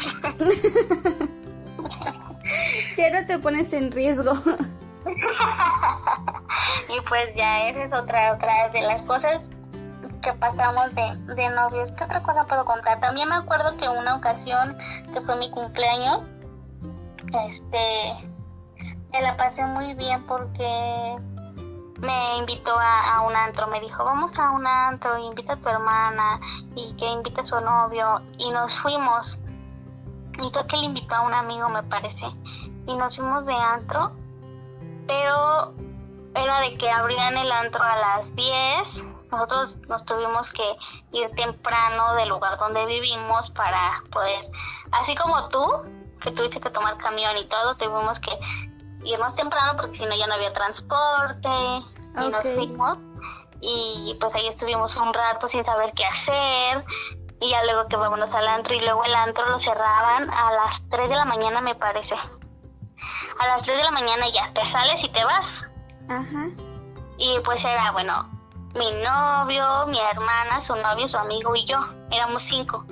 [2.99, 4.35] ya no te pones en riesgo.
[6.89, 9.41] y pues ya esa es otra otra de las cosas
[10.23, 11.91] que pasamos de, de novios.
[11.99, 13.01] ¿Qué otra cosa puedo contar?
[13.01, 14.77] También me acuerdo que una ocasión
[15.13, 16.23] que fue mi cumpleaños,
[17.27, 18.29] este,
[19.13, 21.17] me la pasé muy bien porque
[22.01, 26.41] me invitó a, un antro, me dijo, vamos a un antro, invita a tu hermana
[26.75, 29.39] y que invite a su novio y nos fuimos.
[30.43, 32.27] Y creo que le invitó a un amigo, me parece,
[32.87, 34.13] y nos fuimos de antro,
[35.07, 35.75] pero
[36.35, 42.15] era de que abrían el antro a las 10, nosotros nos tuvimos que ir temprano
[42.15, 44.45] del lugar donde vivimos para poder,
[44.93, 45.65] así como tú,
[46.23, 48.39] que tuviste que tomar camión y todo, tuvimos que
[49.05, 52.99] irnos temprano porque si no ya no había transporte y nos fuimos.
[53.61, 56.85] Y pues ahí estuvimos un rato sin saber qué hacer.
[57.41, 60.89] Y ya luego que vámonos al antro y luego el antro lo cerraban a las
[60.91, 62.15] 3 de la mañana me parece.
[63.39, 65.47] A las 3 de la mañana ya te sales y te vas.
[66.09, 66.49] Ajá.
[67.19, 68.29] Y pues era, bueno,
[68.75, 71.79] mi novio, mi hermana, su novio, su amigo y yo.
[72.11, 72.85] Éramos cinco.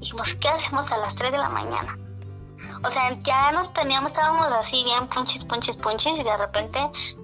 [0.00, 1.96] Dijimos, ¿qué hacemos a las 3 de la mañana?
[2.84, 6.78] o sea, ya nos teníamos, estábamos así bien punches, punches, punches y de repente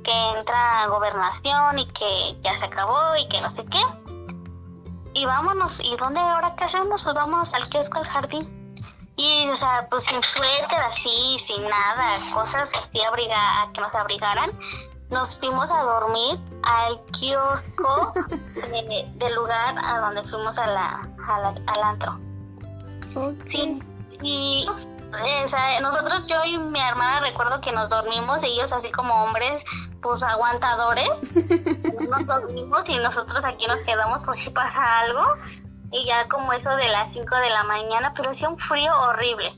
[0.04, 3.82] que entra gobernación y que ya se acabó y que no sé qué.
[5.14, 7.02] Y vámonos, ¿y dónde ahora qué hacemos?
[7.02, 8.57] Pues vámonos al kiosco, al jardín.
[9.18, 14.50] Y, o sea, pues sin suéter, así, sin nada, cosas así abriga, que nos abrigaran.
[15.10, 18.12] Nos fuimos a dormir al kiosco
[19.18, 21.08] del lugar a donde fuimos a la,
[21.66, 22.20] al antro.
[23.50, 23.82] Sí,
[24.22, 24.66] y
[25.80, 29.62] nosotros, yo y mi hermana, recuerdo que nos dormimos, ellos así como hombres,
[30.02, 31.08] pues aguantadores,
[32.08, 35.24] nos dormimos y nosotros aquí nos quedamos por si pasa algo.
[35.90, 39.54] Y ya como eso de las 5 de la mañana, pero hacía un frío horrible.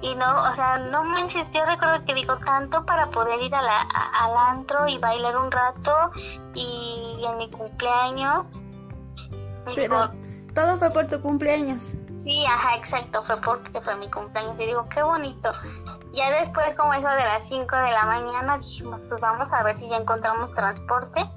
[0.00, 3.62] Y no, o sea, no me insistió, recuerdo que digo tanto para poder ir a
[3.62, 3.80] la,
[4.20, 6.10] al antro y bailar un rato
[6.52, 8.44] y en mi cumpleaños.
[9.74, 10.10] Pero
[10.54, 11.94] todo fue por tu cumpleaños.
[12.24, 15.52] Sí, ajá, exacto, fue porque fue mi cumpleaños y digo, qué bonito.
[16.14, 19.78] Ya después, como eso de las 5 de la mañana, dijimos, pues vamos a ver
[19.78, 21.28] si ya encontramos transporte.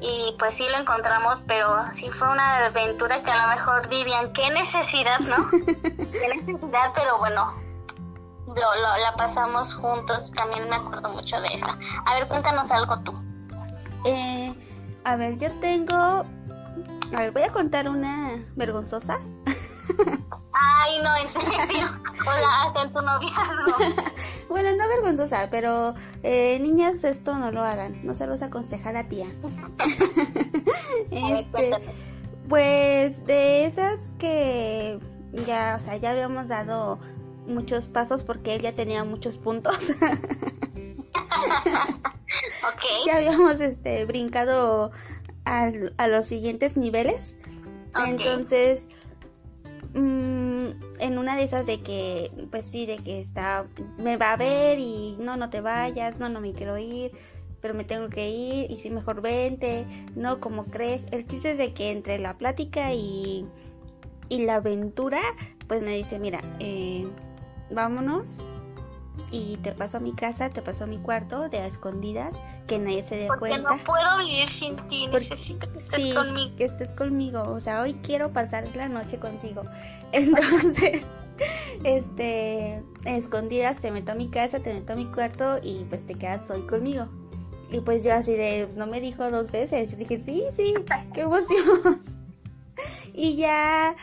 [0.00, 4.32] Y pues sí lo encontramos, pero sí fue una aventura que a lo mejor dirían,
[4.32, 5.50] qué necesidad, ¿no?
[5.96, 7.52] qué necesidad, pero bueno,
[8.46, 11.78] lo, lo, la pasamos juntos, también me acuerdo mucho de esa.
[12.06, 13.12] A ver, cuéntanos algo tú.
[14.04, 14.54] Eh,
[15.04, 15.94] a ver, yo tengo...
[15.94, 19.18] A ver, voy a contar una vergonzosa.
[20.60, 21.88] Ay, no, en serio.
[22.26, 24.04] Hola, en tu noviazgo.
[24.48, 28.04] bueno, no vergonzosa, pero eh, niñas, esto no lo hagan.
[28.04, 29.26] No se los aconseja la tía.
[31.10, 31.70] este,
[32.48, 34.98] pues de esas que
[35.46, 36.98] ya, o sea, ya habíamos dado
[37.46, 39.76] muchos pasos porque él ya tenía muchos puntos.
[42.74, 43.04] okay.
[43.06, 44.90] Ya habíamos este brincado
[45.44, 47.36] a, a los siguientes niveles.
[48.06, 48.88] Entonces,
[49.94, 50.37] Mm,
[51.00, 54.78] en una de esas de que, pues sí, de que está, me va a ver
[54.78, 57.12] y no, no te vayas, no, no me quiero ir,
[57.60, 59.84] pero me tengo que ir y si mejor vente,
[60.14, 61.06] no, como crees.
[61.10, 63.46] El chiste es de que entre la plática y,
[64.28, 65.20] y la aventura,
[65.66, 67.06] pues me dice, mira, eh,
[67.70, 68.40] vámonos
[69.30, 72.34] y te paso a mi casa, te paso a mi cuarto de a escondidas,
[72.66, 73.76] que nadie se dé Porque cuenta.
[73.76, 76.56] no puedo vivir sin ti, necesito que estés conmigo.
[76.56, 79.62] que estés conmigo, o sea, hoy quiero pasar la noche contigo.
[80.12, 81.02] Entonces,
[81.84, 86.14] este, escondidas te meto a mi casa, te meto a mi cuarto y pues te
[86.14, 87.08] quedas hoy conmigo.
[87.70, 90.74] Y pues yo así de, pues, no me dijo dos veces, yo dije, sí, sí,
[91.12, 92.02] qué emoción.
[93.14, 93.94] y ya,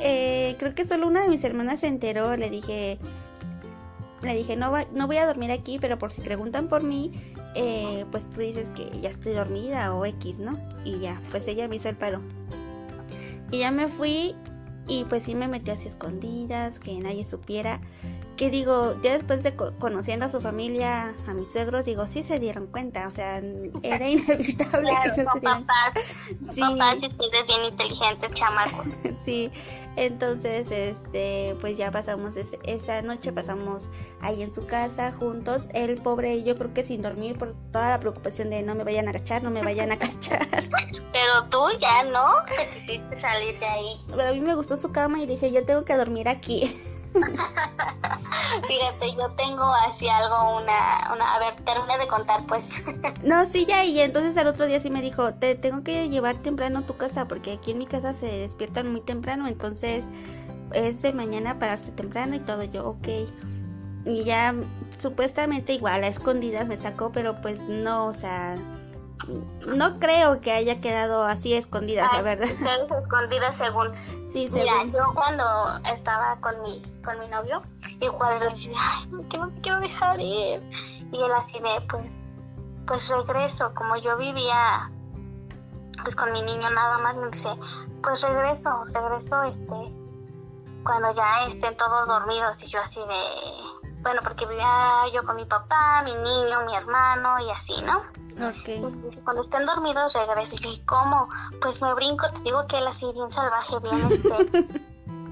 [0.00, 2.98] eh, creo que solo una de mis hermanas se enteró, le dije,
[4.22, 7.12] le dije, no, no voy a dormir aquí, pero por si preguntan por mí,
[7.54, 10.58] eh, pues tú dices que ya estoy dormida o X, ¿no?
[10.84, 12.20] Y ya, pues ella me hizo el paro.
[13.50, 14.34] Y ya me fui
[14.88, 17.80] y pues sí me metió así escondidas, que nadie supiera
[18.36, 22.38] que digo, ya después de conociendo a su familia, a mis suegros, digo, sí se
[22.40, 23.42] dieron cuenta, o sea,
[23.82, 25.66] era inevitable que no se dieran
[26.52, 26.60] Sí.
[26.60, 28.86] Papás ustedes bien inteligentes, chamacos.
[29.24, 29.50] sí,
[29.96, 36.42] entonces, este, pues ya pasamos esa noche, pasamos ahí en su casa juntos, el pobre,
[36.42, 39.42] yo creo que sin dormir por toda la preocupación de no me vayan a cachar,
[39.42, 40.46] no me vayan a cachar.
[41.12, 43.98] Pero tú ya no, te quisiste salir de ahí.
[44.08, 46.74] Pero a mí me gustó su cama y dije, yo tengo que dormir aquí.
[48.66, 52.64] Fíjate, yo tengo así algo, una, una, a ver, termina de contar pues.
[53.24, 56.36] no, sí, ya, y entonces al otro día sí me dijo, te tengo que llevar
[56.36, 60.08] temprano a tu casa, porque aquí en mi casa se despiertan muy temprano, entonces
[60.72, 63.08] es de mañana pararse temprano y todo, yo, ok.
[64.04, 64.54] Y ya
[64.98, 68.56] supuestamente igual a escondidas me sacó, pero pues no, o sea,
[69.66, 72.48] no creo que haya quedado así escondida, la verdad.
[72.48, 73.88] Escondida según.
[74.28, 75.44] Sí, Mira, yo cuando
[75.94, 77.62] estaba con mi, con mi novio,
[78.00, 80.62] igual le decía, ay, no, que no quiero dejar ir.
[81.12, 82.04] Y él así de, pues,
[82.86, 84.90] pues regreso, como yo vivía
[86.02, 87.48] pues con mi niño nada más, me dice,
[88.02, 89.92] pues regreso, regreso este,
[90.84, 95.44] cuando ya estén todos dormidos y yo así de, bueno, porque vivía yo con mi
[95.44, 98.02] papá, mi niño, mi hermano y así, ¿no?
[98.40, 99.24] Ok.
[99.24, 100.54] cuando estén dormidos regreso.
[100.54, 101.28] Y yo, ¿cómo?
[101.60, 104.80] Pues me brinco, te digo que él así bien salvaje, bien este.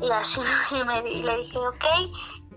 [0.01, 0.41] y así,
[0.71, 1.85] y, me, y le dije, ok.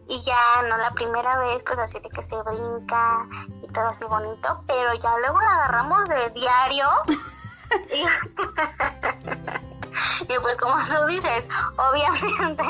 [0.10, 3.28] Y ya, no la primera vez, pues así de que se brinca
[3.64, 4.64] y todo así bonito.
[4.68, 6.89] Pero ya luego la agarramos de diario.
[7.94, 8.04] y,
[10.34, 11.44] y pues como tú dices,
[11.78, 12.64] obviamente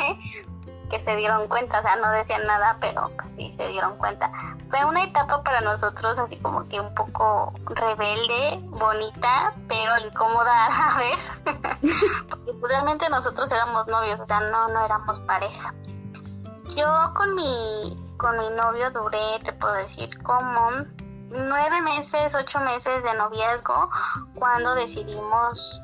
[0.94, 4.32] que se dieron cuenta, o sea, no decían nada, pero pues, sí se dieron cuenta.
[4.70, 10.70] Fue una etapa para nosotros así como que un poco rebelde, bonita, pero incómoda a
[10.70, 11.18] la vez,
[12.30, 15.74] porque pues, realmente nosotros éramos novios, o sea, no, no éramos pareja.
[16.76, 20.72] Yo con mi, con mi novio duré, te puedo decir, como
[21.30, 23.90] nueve meses, ocho meses de noviazgo
[24.36, 25.82] cuando decidimos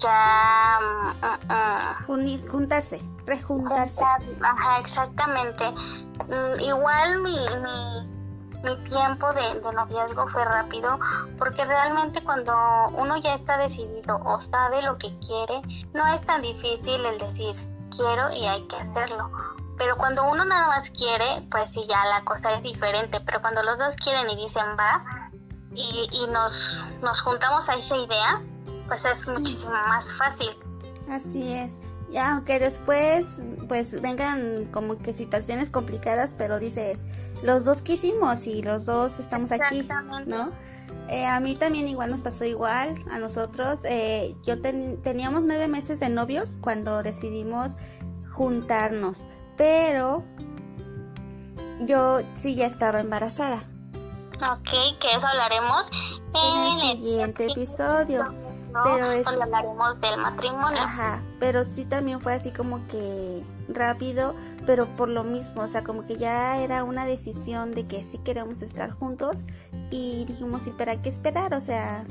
[0.00, 2.48] ya mm, mm, mm.
[2.48, 4.02] juntarse, rejuntarse.
[4.42, 5.64] Ajá, exactamente.
[6.60, 10.98] igual mi, mi, mi tiempo de, de, noviazgo fue rápido
[11.38, 12.54] porque realmente cuando
[12.94, 15.60] uno ya está decidido o sabe lo que quiere,
[15.94, 17.56] no es tan difícil el decir
[17.96, 19.30] quiero y hay que hacerlo.
[19.78, 23.20] Pero cuando uno nada más quiere, pues sí, ya la cosa es diferente.
[23.26, 25.30] Pero cuando los dos quieren y dicen va
[25.74, 26.52] y, y nos,
[27.02, 28.40] nos juntamos a esa idea,
[28.86, 30.50] pues es muchísimo más fácil.
[31.10, 31.80] Así es.
[32.10, 36.98] Ya, aunque después pues vengan como que situaciones complicadas, pero dices,
[37.42, 39.86] los dos quisimos y los dos estamos aquí,
[40.26, 40.52] ¿no?
[41.08, 43.80] Eh, a mí también igual nos pasó igual, a nosotros.
[43.84, 47.72] Eh, yo teníamos nueve meses de novios cuando decidimos
[48.32, 49.24] juntarnos,
[49.56, 50.24] pero
[51.80, 53.58] yo sí ya estaba embarazada.
[54.36, 55.86] Ok, que eso hablaremos
[56.34, 58.45] en, el siguiente episodio
[58.84, 59.26] pero es...
[59.26, 60.78] hablaremos del matrimonio.
[60.78, 65.82] Ajá, pero sí también fue así como que rápido, pero por lo mismo, o sea,
[65.84, 69.44] como que ya era una decisión de que sí queremos estar juntos
[69.90, 71.54] y dijimos, ¿y para qué esperar?
[71.54, 72.04] O sea...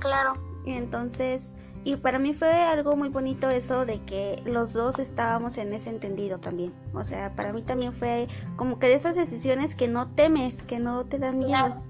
[0.00, 0.34] claro.
[0.64, 1.54] Y entonces,
[1.84, 5.90] y para mí fue algo muy bonito eso de que los dos estábamos en ese
[5.90, 6.72] entendido también.
[6.94, 8.26] O sea, para mí también fue
[8.56, 11.82] como que de esas decisiones que no temes, que no te dan miedo.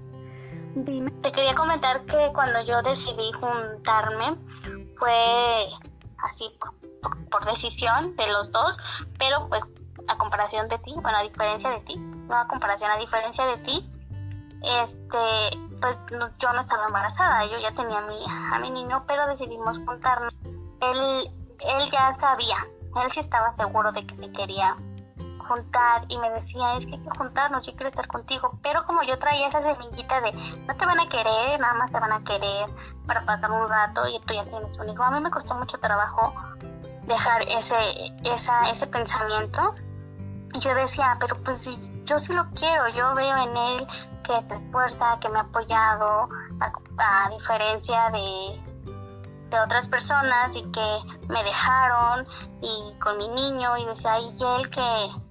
[0.75, 4.35] Te quería comentar que cuando yo decidí juntarme
[4.97, 5.69] fue
[6.17, 6.51] así
[7.31, 8.75] por, decisión de los dos,
[9.17, 9.61] pero pues
[10.09, 13.57] a comparación de ti, bueno, a diferencia de ti, no a comparación, a diferencia de
[13.59, 13.89] ti,
[14.63, 19.27] este, pues yo no estaba embarazada, yo ya tenía a mi, a mi niño, pero
[19.27, 20.33] decidimos juntarnos.
[20.43, 22.57] Él, él ya sabía,
[23.01, 24.75] él sí estaba seguro de que se quería
[25.47, 29.03] juntar y me decía, es que hay que juntarnos, yo quiero estar contigo, pero como
[29.03, 32.23] yo traía esa semillita de no te van a querer, nada más te van a
[32.23, 32.69] querer
[33.07, 35.77] para pasar un rato y tú ya tienes un hijo, a mí me costó mucho
[35.79, 36.33] trabajo
[37.07, 39.75] dejar ese, esa, ese pensamiento
[40.61, 43.87] yo decía, pero pues yo sí lo quiero, yo veo en él
[44.23, 46.29] que se esfuerza, que me ha apoyado,
[46.97, 48.61] a, diferencia de,
[49.49, 52.25] de otras personas y que me dejaron
[52.61, 55.24] y con mi niño y decía, y él que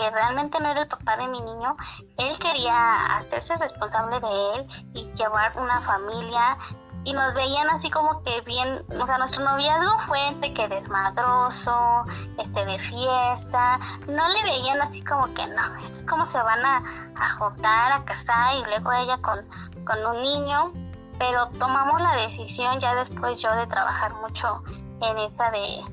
[0.00, 1.76] que realmente no era el papá de mi niño,
[2.16, 6.56] él quería hacerse responsable de él y llevar una familia
[7.04, 12.04] y nos veían así como que bien, o sea, nuestro noviazgo fue que desmadroso,
[12.38, 13.78] este de fiesta,
[14.08, 16.76] no le veían así como que no, es como se van a,
[17.16, 19.38] a juntar, a casar y luego ella con,
[19.84, 20.72] con un niño,
[21.18, 24.62] pero tomamos la decisión ya después yo de trabajar mucho
[25.02, 25.84] en esa de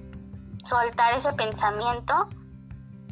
[0.70, 2.30] soltar ese pensamiento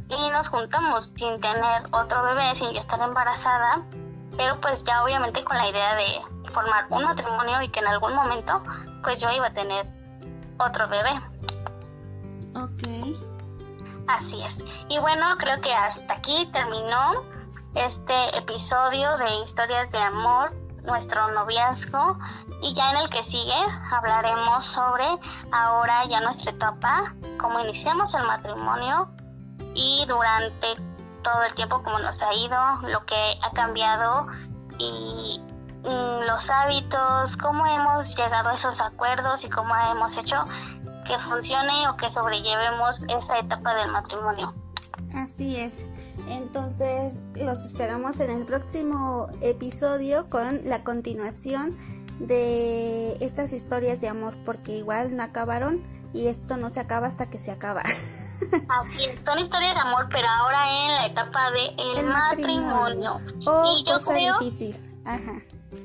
[0.10, 3.82] y nos juntamos sin tener otro bebé, sin yo estar embarazada,
[4.38, 8.14] pero pues ya obviamente con la idea de formar un matrimonio y que en algún
[8.14, 8.62] momento
[9.04, 9.86] pues yo iba a tener
[10.58, 11.12] otro bebé.
[12.56, 13.26] Ok.
[14.08, 14.54] Así es.
[14.90, 17.24] Y bueno, creo que hasta aquí terminó
[17.74, 20.54] este episodio de historias de amor,
[20.84, 22.18] nuestro noviazgo,
[22.62, 25.06] y ya en el que sigue hablaremos sobre
[25.52, 29.10] ahora ya nuestra etapa, cómo iniciamos el matrimonio,
[29.74, 30.68] y durante
[31.24, 34.28] todo el tiempo como nos ha ido, lo que ha cambiado
[34.78, 35.42] y
[35.84, 40.46] mm, los hábitos, cómo hemos llegado a esos acuerdos y cómo hemos hecho
[41.06, 44.54] que funcione o que sobrellevemos esa etapa del matrimonio.
[45.14, 45.86] Así es.
[46.30, 51.78] Entonces los esperamos en el próximo episodio con la continuación
[52.20, 55.84] de estas historias de amor porque igual no acabaron
[56.14, 57.84] y esto no se acaba hasta que se acaba.
[58.70, 63.20] Así es, son historias de amor, pero ahora en la etapa de el, matrimonio.
[63.46, 64.76] O cosa difícil.
[65.06, 65.42] Ajá.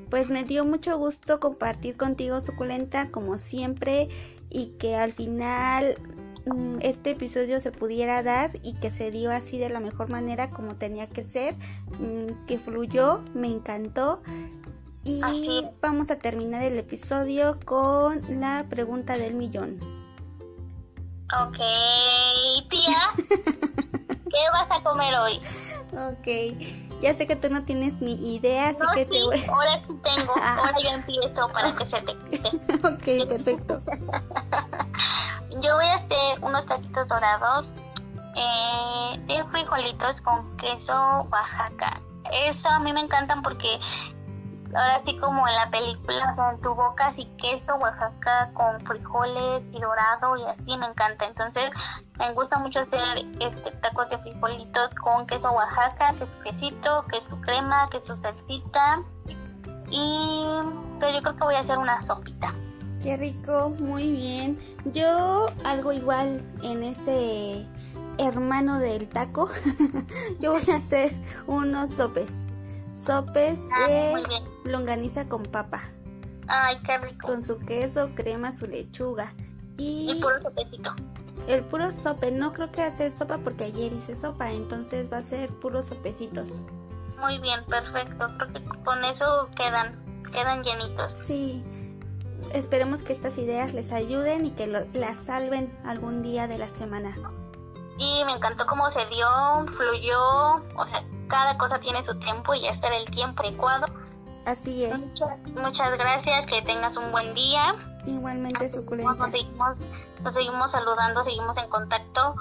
[0.09, 4.09] pues me dio mucho gusto compartir contigo suculenta como siempre
[4.49, 5.99] y que al final
[6.47, 10.51] mm, este episodio se pudiera dar y que se dio así de la mejor manera
[10.51, 11.55] como tenía que ser,
[11.99, 14.23] mm, que fluyó, me encantó.
[15.03, 20.00] Y vamos a terminar el episodio con la pregunta del millón.
[21.33, 21.59] Ok,
[22.71, 22.99] tía,
[24.09, 25.39] ¿qué vas a comer hoy?
[25.93, 26.57] Ok,
[27.01, 29.41] ya sé que tú no tienes ni idea, así que te voy.
[29.49, 30.57] Ahora sí tengo, ah.
[30.67, 32.49] ahora yo empiezo para que se te quite.
[33.23, 33.81] ok, perfecto.
[35.61, 37.67] yo voy a hacer unos taquitos dorados
[38.35, 42.01] eh, de frijolitos con queso Oaxaca.
[42.33, 43.79] Eso a mí me encantan porque
[44.75, 49.81] ahora sí como en la película, en tu boca así queso Oaxaca con frijoles y
[49.81, 51.27] dorado y así me encanta.
[51.27, 51.71] Entonces
[52.19, 57.21] me gusta mucho hacer este tacos de frijolitos con queso Oaxaca, que su quesito, que
[57.29, 59.03] su crema, que su salsita
[59.91, 60.45] y
[61.01, 62.55] pero yo creo que voy a hacer una sopita.
[63.03, 64.59] Qué rico, muy bien.
[64.93, 67.67] Yo algo igual en ese
[68.19, 69.49] hermano del taco.
[70.41, 71.13] yo voy a hacer
[71.47, 72.50] unos sopes
[73.05, 75.81] sopes ah, de longaniza con papa.
[76.49, 77.27] Ay, qué rico.
[77.27, 79.35] Con su queso, crema, su lechuga.
[79.79, 80.91] Y el puro sopecito.
[81.47, 85.23] El puro sope, no creo que hacer sopa porque ayer hice sopa, entonces va a
[85.23, 86.63] ser puros sopecitos.
[87.19, 88.27] Muy bien, perfecto.
[88.39, 91.19] Porque con eso quedan, quedan llenitos.
[91.19, 91.65] Sí.
[92.53, 97.15] Esperemos que estas ideas les ayuden y que las salven algún día de la semana.
[98.01, 99.29] Y me encantó cómo se dio,
[99.77, 103.87] fluyó, o sea, cada cosa tiene su tiempo y este era el tiempo adecuado.
[104.47, 104.99] Así es.
[105.55, 107.75] Muchas, gracias, que tengas un buen día.
[108.07, 109.13] Igualmente, suculenta.
[109.13, 109.77] Nos seguimos,
[110.23, 112.35] nos seguimos saludando, seguimos en contacto.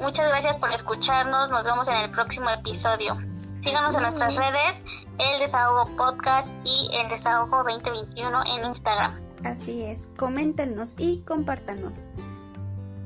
[0.00, 3.16] Muchas gracias por escucharnos, nos vemos en el próximo episodio.
[3.62, 9.20] Síganos en nuestras redes, El Desahogo Podcast y El Desahogo 2021 en Instagram.
[9.44, 12.08] Así es, coméntenos y compártanos.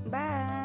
[0.06, 0.61] Bye.